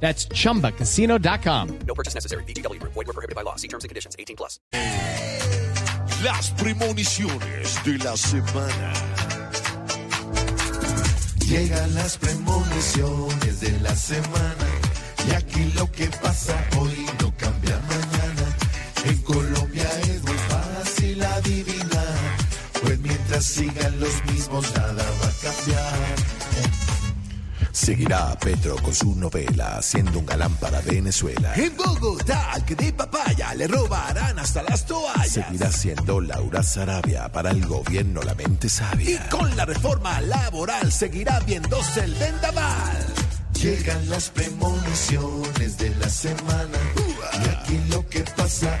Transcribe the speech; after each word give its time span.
That's 0.00 0.28
chumbacasino.com. 0.28 1.78
No 1.86 1.94
purchase 1.94 2.14
necessary. 2.14 2.44
VGW 2.44 2.78
Group. 2.78 2.92
Void 2.94 3.06
were 3.06 3.12
prohibited 3.12 3.34
by 3.34 3.42
law. 3.42 3.56
See 3.56 3.68
terms 3.68 3.84
and 3.84 3.88
conditions. 3.88 4.14
18 4.18 4.36
plus. 4.36 4.60
Las 6.22 6.50
premoniciones 6.52 7.84
de 7.84 7.98
la 7.98 8.16
semana. 8.16 8.92
Llegan 11.46 11.94
las 11.94 12.16
premoniciones 12.18 13.60
de 13.60 13.80
la 13.80 13.94
semana 13.94 14.66
y 15.28 15.34
aquí 15.34 15.72
lo 15.76 15.90
que 15.92 16.08
pasa 16.22 16.54
hoy 16.78 17.06
no 17.20 17.32
cambia 17.36 17.78
mañana. 17.88 18.56
En 19.04 19.18
Colombia 19.18 19.88
es 20.02 20.22
muy 20.24 20.38
fácil 20.48 21.22
adivinar, 21.22 22.18
pues 22.82 22.98
mientras 22.98 23.44
sigan 23.44 24.00
los 24.00 24.24
mismos 24.24 24.74
nada 24.74 25.04
va 25.22 25.28
a 25.28 25.32
cambiar. 25.42 26.35
Seguirá 27.76 28.34
Petro 28.38 28.74
con 28.76 28.94
su 28.94 29.14
novela, 29.14 29.82
siendo 29.82 30.18
un 30.20 30.24
galán 30.24 30.54
para 30.56 30.80
Venezuela. 30.80 31.52
En 31.56 31.76
Bogotá, 31.76 32.52
al 32.52 32.64
que 32.64 32.74
de 32.74 32.90
papaya 32.94 33.52
le 33.54 33.68
robarán 33.68 34.38
hasta 34.38 34.62
las 34.62 34.86
toallas. 34.86 35.28
Seguirá 35.30 35.70
siendo 35.70 36.22
Laura 36.22 36.62
Sarabia, 36.62 37.30
para 37.30 37.50
el 37.50 37.66
gobierno 37.66 38.22
la 38.22 38.34
mente 38.34 38.68
Y 38.68 38.70
sabia. 38.70 39.28
con 39.28 39.54
la 39.58 39.66
reforma 39.66 40.22
laboral 40.22 40.90
seguirá 40.90 41.38
viéndose 41.40 42.00
el 42.00 42.14
vendaval. 42.14 43.06
Llegan 43.52 44.08
las 44.08 44.30
premoniciones 44.30 45.76
de 45.76 45.90
la 45.96 46.08
semana 46.08 46.78
y 47.44 47.48
aquí 47.50 47.78
lo 47.90 48.08
que 48.08 48.20
pasa. 48.36 48.80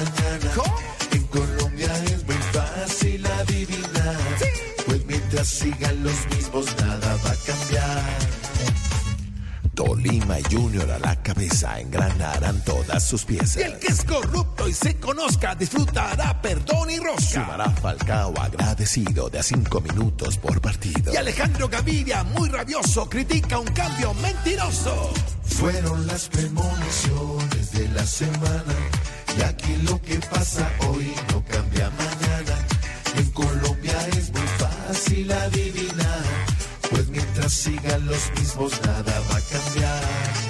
Mañana. 0.00 0.52
En 1.12 1.22
Colombia 1.24 1.92
es 2.04 2.24
muy 2.24 2.36
fácil 2.52 3.26
adivinar, 3.26 4.16
pues 4.86 5.04
mientras 5.06 5.48
sigan 5.48 6.02
los 6.02 6.26
mismos 6.34 6.66
nada 6.80 7.16
va 7.24 7.30
a 7.30 7.36
cambiar. 7.36 8.38
Tolima 9.74 10.38
Junior 10.50 10.90
a 10.90 10.98
la 10.98 11.14
cabeza 11.22 11.78
engranarán 11.78 12.64
todas 12.64 13.04
sus 13.06 13.24
piezas. 13.24 13.58
Y 13.58 13.62
el 13.62 13.78
que 13.78 13.86
es 13.86 14.02
corrupto 14.02 14.68
y 14.68 14.72
se 14.74 14.96
conozca 14.98 15.54
disfrutará 15.54 16.42
perdón 16.42 16.90
y 16.90 16.98
rosca. 16.98 17.44
Sumará 17.44 17.70
Falcao 17.70 18.34
agradecido 18.40 19.30
de 19.30 19.38
a 19.38 19.42
cinco 19.44 19.80
minutos 19.80 20.36
por 20.36 20.60
partido. 20.60 21.12
Y 21.12 21.16
Alejandro 21.16 21.68
Gaviria, 21.68 22.24
muy 22.24 22.48
rabioso, 22.48 23.08
critica 23.08 23.60
un 23.60 23.68
cambio 23.68 24.14
mentiroso. 24.14 25.12
Fueron 25.44 26.08
las 26.08 26.28
premoniciones 26.28 27.70
de 27.70 27.88
la 27.90 28.04
semana 28.04 28.74
y 29.38 29.42
aquí 29.42 29.76
lo 29.88 30.00
que 30.02 30.18
pasa 30.30 30.70
hoy 30.88 31.06
no 31.32 31.44
cambia 31.44 31.90
mañana. 31.90 32.66
En 33.16 33.30
Colombia 33.30 34.08
es 34.16 34.32
muy 34.32 34.46
fácil 34.58 35.30
adivinar, 35.30 36.24
pues 36.90 37.08
mientras 37.08 37.52
sigan 37.52 38.06
los 38.06 38.30
mismos 38.32 38.72
nada 38.84 39.20
va 39.30 39.36
a 39.36 39.40
cambiar. 39.40 40.48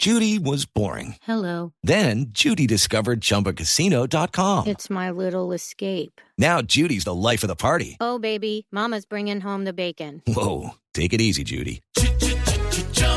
Judy 0.00 0.38
was 0.38 0.64
boring. 0.64 1.16
Hello. 1.22 1.72
Then 1.82 2.26
Judy 2.30 2.68
discovered 2.68 3.20
ChumbaCasino.com. 3.20 4.68
It's 4.68 4.88
my 4.88 5.10
little 5.10 5.52
escape. 5.52 6.20
Now 6.38 6.62
Judy's 6.62 7.02
the 7.02 7.14
life 7.14 7.42
of 7.42 7.48
the 7.48 7.56
party. 7.56 7.96
Oh, 8.00 8.20
baby, 8.20 8.68
Mama's 8.70 9.06
bringing 9.06 9.40
home 9.40 9.64
the 9.64 9.72
bacon. 9.72 10.22
Whoa, 10.24 10.76
take 10.94 11.12
it 11.12 11.20
easy, 11.20 11.42
Judy. 11.42 11.82